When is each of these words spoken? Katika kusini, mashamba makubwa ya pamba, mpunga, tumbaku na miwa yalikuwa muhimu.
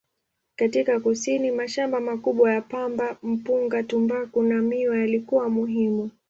Katika 0.55 0.99
kusini, 0.99 1.51
mashamba 1.51 1.99
makubwa 1.99 2.51
ya 2.53 2.61
pamba, 2.61 3.17
mpunga, 3.23 3.83
tumbaku 3.83 4.41
na 4.43 4.61
miwa 4.61 4.97
yalikuwa 4.97 5.49
muhimu. 5.49 6.11